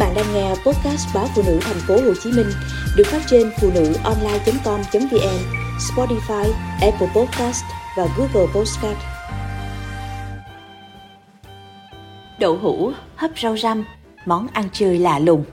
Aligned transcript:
bạn 0.00 0.14
đang 0.14 0.34
nghe 0.34 0.48
podcast 0.48 1.14
báo 1.14 1.26
phụ 1.34 1.42
nữ 1.46 1.58
thành 1.60 1.76
phố 1.86 1.94
Hồ 1.94 2.14
Chí 2.22 2.32
Minh 2.32 2.46
được 2.96 3.06
phát 3.06 3.20
trên 3.26 3.50
phụ 3.60 3.70
nữ 3.74 3.94
online.com.vn, 4.04 5.38
Spotify, 5.78 6.52
Apple 6.80 7.08
Podcast 7.14 7.64
và 7.96 8.06
Google 8.16 8.52
Podcast. 8.54 8.98
Đậu 12.38 12.56
hũ 12.56 12.92
hấp 13.16 13.30
rau 13.42 13.56
răm, 13.56 13.84
món 14.26 14.46
ăn 14.52 14.64
chơi 14.72 14.98
lạ 14.98 15.18
lùng. 15.18 15.44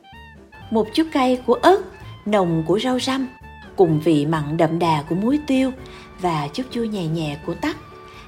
Một 0.71 0.87
chút 0.93 1.07
cay 1.11 1.41
của 1.45 1.53
ớt, 1.53 1.81
nồng 2.25 2.63
của 2.67 2.79
rau 2.79 2.99
răm, 2.99 3.27
cùng 3.75 3.99
vị 3.99 4.25
mặn 4.25 4.57
đậm 4.57 4.79
đà 4.79 5.03
của 5.09 5.15
muối 5.15 5.39
tiêu 5.47 5.71
và 6.19 6.47
chút 6.53 6.63
chua 6.71 6.83
nhẹ 6.83 7.07
nhẹ 7.07 7.37
của 7.45 7.53
tắc 7.53 7.77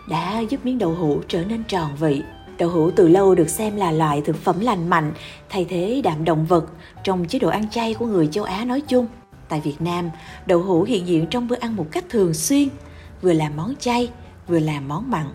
đã 0.10 0.40
giúp 0.40 0.66
miếng 0.66 0.78
đậu 0.78 0.92
hũ 0.92 1.22
trở 1.28 1.44
nên 1.44 1.64
tròn 1.64 1.96
vị. 2.00 2.22
Đậu 2.60 2.70
hũ 2.70 2.92
từ 2.92 3.08
lâu 3.08 3.36
được 3.36 3.50
xem 3.50 3.76
là 3.76 3.92
loại 3.92 4.22
thực 4.22 4.36
phẩm 4.36 4.60
lành 4.60 4.90
mạnh, 4.90 5.14
thay 5.50 5.66
thế 5.70 6.02
đạm 6.04 6.26
động 6.26 6.46
vật 6.46 6.66
trong 7.04 7.26
chế 7.26 7.40
độ 7.40 7.50
ăn 7.50 7.70
chay 7.70 7.94
của 7.94 8.06
người 8.06 8.28
châu 8.32 8.44
Á 8.44 8.66
nói 8.66 8.82
chung. 8.82 9.08
Tại 9.50 9.62
Việt 9.62 9.82
Nam, 9.82 10.10
đậu 10.46 10.62
hũ 10.62 10.84
hiện 10.84 11.08
diện 11.08 11.28
trong 11.28 11.48
bữa 11.48 11.56
ăn 11.56 11.76
một 11.76 11.86
cách 11.92 12.06
thường 12.10 12.34
xuyên, 12.34 12.68
vừa 13.22 13.34
làm 13.34 13.56
món 13.56 13.74
chay, 13.80 14.10
vừa 14.48 14.60
làm 14.60 14.88
món 14.88 15.12
mặn, 15.12 15.26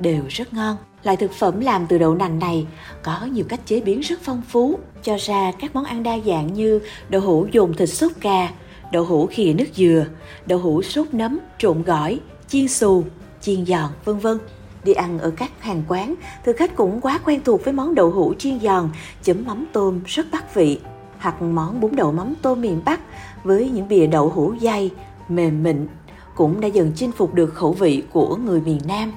đều 0.00 0.22
rất 0.28 0.52
ngon. 0.52 0.76
Loại 1.02 1.16
thực 1.16 1.32
phẩm 1.32 1.60
làm 1.60 1.86
từ 1.86 1.98
đậu 1.98 2.14
nành 2.14 2.38
này 2.38 2.66
có 3.02 3.28
nhiều 3.32 3.44
cách 3.48 3.60
chế 3.66 3.80
biến 3.80 4.00
rất 4.00 4.18
phong 4.22 4.42
phú, 4.48 4.78
cho 5.02 5.16
ra 5.20 5.52
các 5.60 5.74
món 5.74 5.84
ăn 5.84 6.02
đa 6.02 6.18
dạng 6.26 6.54
như 6.54 6.80
đậu 7.08 7.20
hũ 7.20 7.46
dùng 7.52 7.74
thịt 7.74 7.88
sốt 7.88 8.12
gà, 8.20 8.50
đậu 8.92 9.04
hũ 9.04 9.26
khìa 9.26 9.52
nước 9.52 9.68
dừa, 9.74 10.06
đậu 10.46 10.58
hũ 10.58 10.82
sốt 10.82 11.06
nấm, 11.12 11.38
trộn 11.58 11.82
gỏi, 11.82 12.20
chiên 12.48 12.68
xù, 12.68 13.04
chiên 13.40 13.66
giòn, 13.66 13.90
vân 14.04 14.18
vân. 14.18 14.38
Đi 14.84 14.92
ăn 14.92 15.18
ở 15.18 15.30
các 15.30 15.50
hàng 15.60 15.82
quán, 15.88 16.14
thực 16.44 16.56
khách 16.56 16.76
cũng 16.76 17.00
quá 17.00 17.20
quen 17.24 17.40
thuộc 17.44 17.64
với 17.64 17.72
món 17.72 17.94
đậu 17.94 18.10
hũ 18.10 18.34
chiên 18.38 18.60
giòn, 18.60 18.90
chấm 19.22 19.44
mắm 19.46 19.66
tôm 19.72 20.00
rất 20.06 20.26
bắt 20.32 20.54
vị, 20.54 20.80
hoặc 21.18 21.42
món 21.42 21.80
bún 21.80 21.96
đậu 21.96 22.12
mắm 22.12 22.34
tôm 22.42 22.60
miền 22.60 22.80
Bắc 22.84 23.00
với 23.44 23.70
những 23.70 23.88
bìa 23.88 24.06
đậu 24.06 24.28
hũ 24.28 24.54
dày, 24.60 24.90
mềm 25.28 25.62
mịn 25.62 25.86
cũng 26.34 26.60
đã 26.60 26.68
dần 26.68 26.92
chinh 26.96 27.12
phục 27.12 27.34
được 27.34 27.54
khẩu 27.54 27.72
vị 27.72 28.02
của 28.12 28.36
người 28.36 28.60
miền 28.60 28.80
Nam. 28.88 29.12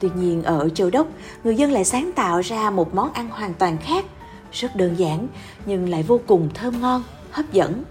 Tuy 0.00 0.08
nhiên 0.16 0.42
ở 0.42 0.68
Châu 0.68 0.90
Đốc, 0.90 1.06
người 1.44 1.56
dân 1.56 1.72
lại 1.72 1.84
sáng 1.84 2.10
tạo 2.14 2.40
ra 2.40 2.70
một 2.70 2.94
món 2.94 3.12
ăn 3.12 3.28
hoàn 3.30 3.54
toàn 3.54 3.76
khác, 3.76 4.04
rất 4.52 4.76
đơn 4.76 4.94
giản 4.98 5.28
nhưng 5.66 5.88
lại 5.88 6.02
vô 6.02 6.20
cùng 6.26 6.48
thơm 6.54 6.80
ngon, 6.80 7.02
hấp 7.30 7.52
dẫn 7.52 7.84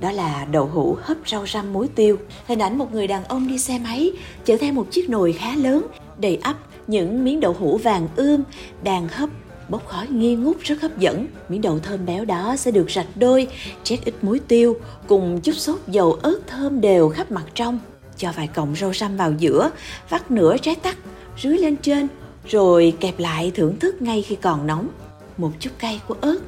đó 0.00 0.12
là 0.12 0.46
đậu 0.50 0.66
hũ 0.66 0.96
hấp 1.02 1.16
rau 1.26 1.46
răm 1.46 1.72
muối 1.72 1.88
tiêu. 1.88 2.18
Hình 2.46 2.58
ảnh 2.58 2.78
một 2.78 2.92
người 2.92 3.06
đàn 3.06 3.24
ông 3.24 3.48
đi 3.48 3.58
xe 3.58 3.78
máy 3.78 4.12
chở 4.44 4.56
theo 4.56 4.72
một 4.72 4.86
chiếc 4.90 5.10
nồi 5.10 5.32
khá 5.32 5.56
lớn 5.56 5.86
đầy 6.18 6.38
ắp 6.42 6.56
những 6.86 7.24
miếng 7.24 7.40
đậu 7.40 7.56
hũ 7.58 7.76
vàng 7.82 8.08
ươm 8.16 8.42
đang 8.82 9.08
hấp 9.08 9.30
bốc 9.68 9.86
khói 9.86 10.06
nghi 10.08 10.34
ngút 10.36 10.60
rất 10.60 10.80
hấp 10.80 10.98
dẫn. 10.98 11.26
Miếng 11.48 11.62
đậu 11.62 11.78
thơm 11.78 12.06
béo 12.06 12.24
đó 12.24 12.56
sẽ 12.56 12.70
được 12.70 12.90
rạch 12.90 13.16
đôi, 13.16 13.48
chét 13.82 14.04
ít 14.04 14.14
muối 14.22 14.40
tiêu 14.48 14.76
cùng 15.06 15.40
chút 15.40 15.52
sốt 15.52 15.78
dầu 15.86 16.12
ớt 16.12 16.40
thơm 16.46 16.80
đều 16.80 17.08
khắp 17.08 17.30
mặt 17.30 17.44
trong. 17.54 17.78
Cho 18.16 18.32
vài 18.36 18.46
cọng 18.46 18.76
rau 18.76 18.92
răm 18.94 19.16
vào 19.16 19.32
giữa, 19.38 19.70
vắt 20.08 20.30
nửa 20.30 20.56
trái 20.58 20.74
tắc, 20.74 20.96
rưới 21.42 21.58
lên 21.58 21.76
trên, 21.76 22.08
rồi 22.48 22.94
kẹp 23.00 23.18
lại 23.18 23.52
thưởng 23.54 23.76
thức 23.76 24.02
ngay 24.02 24.22
khi 24.22 24.36
còn 24.36 24.66
nóng. 24.66 24.88
Một 25.36 25.50
chút 25.60 25.70
cay 25.78 26.00
của 26.08 26.16
ớt, 26.20 26.38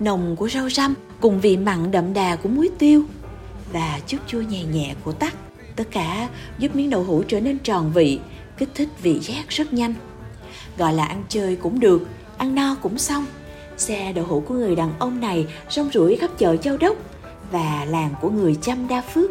nồng 0.00 0.36
của 0.36 0.48
rau 0.48 0.70
răm 0.70 0.94
cùng 1.20 1.40
vị 1.40 1.56
mặn 1.56 1.90
đậm 1.90 2.14
đà 2.14 2.36
của 2.36 2.48
muối 2.48 2.70
tiêu 2.78 3.02
và 3.72 4.00
chút 4.06 4.18
chua 4.26 4.40
nhẹ 4.40 4.64
nhẹ 4.64 4.94
của 5.04 5.12
tắc. 5.12 5.34
Tất 5.76 5.84
cả 5.90 6.28
giúp 6.58 6.76
miếng 6.76 6.90
đậu 6.90 7.04
hũ 7.04 7.22
trở 7.28 7.40
nên 7.40 7.58
tròn 7.58 7.92
vị, 7.94 8.20
kích 8.58 8.68
thích 8.74 8.88
vị 9.02 9.18
giác 9.18 9.48
rất 9.48 9.72
nhanh. 9.72 9.94
Gọi 10.78 10.92
là 10.92 11.04
ăn 11.04 11.24
chơi 11.28 11.56
cũng 11.56 11.80
được, 11.80 12.06
ăn 12.36 12.54
no 12.54 12.74
cũng 12.82 12.98
xong. 12.98 13.26
Xe 13.76 14.12
đậu 14.12 14.24
hũ 14.24 14.40
của 14.40 14.54
người 14.54 14.76
đàn 14.76 14.92
ông 14.98 15.20
này 15.20 15.46
rong 15.70 15.90
ruổi 15.92 16.16
khắp 16.16 16.30
chợ 16.38 16.56
Châu 16.56 16.76
Đốc 16.76 16.96
và 17.50 17.84
làng 17.88 18.14
của 18.20 18.30
người 18.30 18.56
chăm 18.62 18.88
đa 18.88 19.00
phước. 19.00 19.30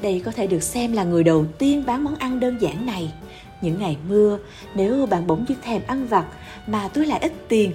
Đây 0.00 0.22
có 0.24 0.32
thể 0.32 0.46
được 0.46 0.62
xem 0.62 0.92
là 0.92 1.04
người 1.04 1.24
đầu 1.24 1.46
tiên 1.58 1.86
bán 1.86 2.04
món 2.04 2.14
ăn 2.14 2.40
đơn 2.40 2.58
giản 2.60 2.86
này. 2.86 3.12
Những 3.62 3.78
ngày 3.78 3.96
mưa, 4.08 4.38
nếu 4.74 5.06
bạn 5.06 5.26
bỗng 5.26 5.44
dưng 5.48 5.58
thèm 5.62 5.82
ăn 5.86 6.06
vặt 6.06 6.24
mà 6.66 6.88
túi 6.88 7.06
lại 7.06 7.20
ít 7.20 7.32
tiền 7.48 7.72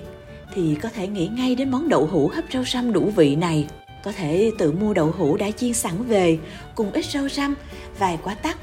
thì 0.53 0.75
có 0.81 0.89
thể 0.89 1.07
nghĩ 1.07 1.27
ngay 1.27 1.55
đến 1.55 1.71
món 1.71 1.89
đậu 1.89 2.05
hũ 2.05 2.31
hấp 2.33 2.45
rau 2.53 2.65
răm 2.65 2.93
đủ 2.93 3.11
vị 3.15 3.35
này. 3.35 3.67
Có 4.03 4.11
thể 4.11 4.51
tự 4.57 4.71
mua 4.71 4.93
đậu 4.93 5.13
hũ 5.17 5.37
đã 5.37 5.51
chiên 5.51 5.73
sẵn 5.73 6.03
về, 6.03 6.39
cùng 6.75 6.91
ít 6.91 7.05
rau 7.05 7.29
răm, 7.29 7.55
vài 7.99 8.17
quả 8.23 8.33
tắc, 8.33 8.57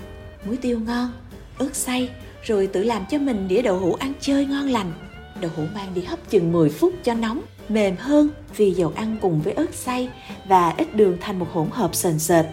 muối 0.47 0.57
tiêu 0.57 0.81
ngon, 0.81 1.13
ớt 1.59 1.77
xay, 1.77 2.09
rồi 2.43 2.67
tự 2.67 2.83
làm 2.83 3.05
cho 3.11 3.19
mình 3.19 3.49
đĩa 3.49 3.63
đậu 3.63 3.79
hũ 3.79 3.95
ăn 3.95 4.13
chơi 4.21 4.47
ngon 4.47 4.69
lành. 4.69 4.93
Đậu 5.41 5.51
hũ 5.57 5.63
mang 5.75 5.95
đi 5.95 6.03
hấp 6.03 6.31
chừng 6.31 6.53
10 6.53 6.71
phút 6.71 6.93
cho 7.05 7.15
nóng, 7.15 7.43
mềm 7.69 7.97
hơn 7.97 8.29
vì 8.57 8.71
dầu 8.71 8.93
ăn 8.95 9.17
cùng 9.21 9.43
với 9.43 9.53
ớt 9.53 9.75
xay 9.75 10.09
và 10.45 10.71
ít 10.71 10.97
đường 10.97 11.17
thành 11.21 11.39
một 11.39 11.49
hỗn 11.53 11.69
hợp 11.71 11.95
sền 11.95 12.19
sệt. 12.19 12.47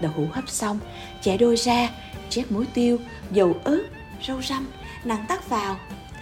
Đậu 0.00 0.12
hũ 0.16 0.26
hấp 0.32 0.48
xong, 0.48 0.78
chẻ 1.22 1.36
đôi 1.36 1.56
ra, 1.56 1.90
chép 2.28 2.44
muối 2.50 2.66
tiêu, 2.74 2.98
dầu 3.30 3.56
ớt, 3.64 3.82
rau 4.28 4.42
răm, 4.42 4.66
nặng 5.04 5.24
tắt 5.28 5.48
vào, 5.48 5.76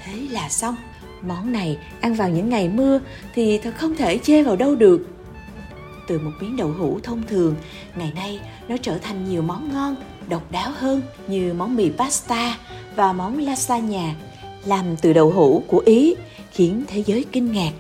thế 0.05 0.13
là 0.31 0.49
xong. 0.49 0.77
Món 1.27 1.53
này 1.53 1.79
ăn 2.01 2.15
vào 2.15 2.29
những 2.29 2.49
ngày 2.49 2.69
mưa 2.69 3.01
thì 3.35 3.59
thật 3.59 3.73
không 3.77 3.97
thể 3.97 4.19
chê 4.19 4.43
vào 4.43 4.57
đâu 4.57 4.75
được. 4.75 5.07
Từ 6.09 6.19
một 6.19 6.31
miếng 6.41 6.57
đậu 6.57 6.73
hũ 6.79 6.99
thông 7.03 7.23
thường, 7.29 7.55
ngày 7.97 8.13
nay 8.15 8.41
nó 8.69 8.77
trở 8.77 8.99
thành 8.99 9.25
nhiều 9.31 9.43
món 9.43 9.73
ngon, 9.73 9.97
độc 10.29 10.53
đáo 10.53 10.71
hơn 10.77 11.03
như 11.29 11.55
món 11.55 11.77
mì 11.77 11.91
pasta 11.91 12.59
và 12.97 13.13
món 13.13 13.39
lasagna 13.39 14.15
làm 14.65 14.85
từ 15.03 15.13
đậu 15.13 15.31
hũ 15.31 15.63
của 15.67 15.83
Ý 15.87 16.15
khiến 16.53 16.85
thế 16.89 17.03
giới 17.07 17.25
kinh 17.33 17.53
ngạc. 17.53 17.73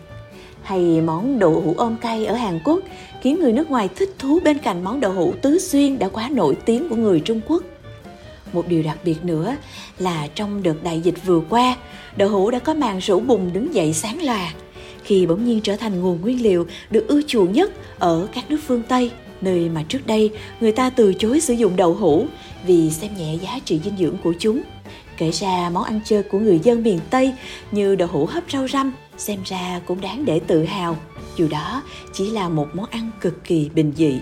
Hay 0.62 1.00
món 1.00 1.38
đậu 1.38 1.60
hũ 1.60 1.74
ôm 1.76 1.96
cay 1.96 2.26
ở 2.26 2.34
Hàn 2.34 2.60
Quốc 2.64 2.80
khiến 3.20 3.40
người 3.40 3.52
nước 3.52 3.70
ngoài 3.70 3.88
thích 3.96 4.14
thú 4.18 4.40
bên 4.44 4.58
cạnh 4.58 4.84
món 4.84 5.00
đậu 5.00 5.12
hũ 5.12 5.34
tứ 5.42 5.58
xuyên 5.58 5.98
đã 5.98 6.08
quá 6.08 6.28
nổi 6.32 6.56
tiếng 6.64 6.88
của 6.88 6.96
người 6.96 7.20
Trung 7.20 7.40
Quốc. 7.48 7.62
Một 8.52 8.68
điều 8.68 8.82
đặc 8.82 8.98
biệt 9.04 9.24
nữa 9.24 9.56
là 9.98 10.28
trong 10.34 10.62
đợt 10.62 10.82
đại 10.82 11.00
dịch 11.00 11.24
vừa 11.26 11.40
qua, 11.48 11.76
đậu 12.16 12.28
hũ 12.28 12.50
đã 12.50 12.58
có 12.58 12.74
màn 12.74 12.98
rủ 12.98 13.20
bùng 13.20 13.52
đứng 13.52 13.74
dậy 13.74 13.92
sáng 13.92 14.24
loà 14.24 14.52
khi 15.04 15.26
bỗng 15.26 15.44
nhiên 15.44 15.60
trở 15.60 15.76
thành 15.76 16.00
nguồn 16.00 16.20
nguyên 16.20 16.42
liệu 16.42 16.66
được 16.90 17.08
ưa 17.08 17.22
chuộng 17.22 17.52
nhất 17.52 17.70
ở 17.98 18.28
các 18.34 18.50
nước 18.50 18.58
phương 18.66 18.82
Tây, 18.88 19.10
nơi 19.40 19.68
mà 19.68 19.82
trước 19.88 20.06
đây 20.06 20.30
người 20.60 20.72
ta 20.72 20.90
từ 20.90 21.14
chối 21.14 21.40
sử 21.40 21.54
dụng 21.54 21.76
đậu 21.76 21.94
hũ 21.94 22.26
vì 22.66 22.90
xem 22.90 23.10
nhẹ 23.16 23.34
giá 23.42 23.58
trị 23.64 23.80
dinh 23.84 23.96
dưỡng 23.96 24.16
của 24.24 24.32
chúng. 24.38 24.62
Kể 25.16 25.30
ra 25.30 25.70
món 25.72 25.84
ăn 25.84 26.00
chơi 26.04 26.22
của 26.22 26.38
người 26.38 26.60
dân 26.62 26.82
miền 26.82 26.98
Tây 27.10 27.32
như 27.70 27.94
đậu 27.94 28.08
hũ 28.12 28.26
hấp 28.26 28.44
rau 28.52 28.68
răm 28.68 28.92
xem 29.16 29.38
ra 29.44 29.80
cũng 29.86 30.00
đáng 30.00 30.24
để 30.24 30.40
tự 30.46 30.64
hào, 30.64 30.96
dù 31.36 31.48
đó 31.48 31.82
chỉ 32.12 32.30
là 32.30 32.48
một 32.48 32.68
món 32.74 32.86
ăn 32.86 33.10
cực 33.20 33.44
kỳ 33.44 33.70
bình 33.74 33.92
dị. 33.96 34.20